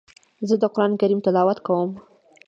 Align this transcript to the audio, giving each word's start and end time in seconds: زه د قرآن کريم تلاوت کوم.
زه 0.47 0.55
د 0.61 0.63
قرآن 0.73 0.91
کريم 1.01 1.19
تلاوت 1.25 1.57
کوم. 1.67 1.89